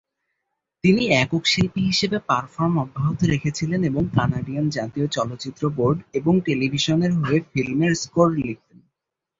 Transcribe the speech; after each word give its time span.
তিনি 0.83 1.03
একক 1.15 1.43
শিল্পী 1.45 1.81
হিসাবে 1.81 2.17
পারফর্ম 2.29 2.73
অব্যাহত 2.77 3.19
রেখেছিলেন 3.23 3.81
এবং 3.83 4.03
কানাডিয়ান 4.15 4.65
জাতীয় 4.69 5.07
চলচ্চিত্র 5.07 5.63
বোর্ড 5.69 5.97
এবং 6.13 6.33
টেলিভিশনের 6.45 7.13
হয়ে 7.19 7.39
ফিল্মের 7.51 7.93
স্কোর 7.95 8.27
লিখতেন। 8.39 8.79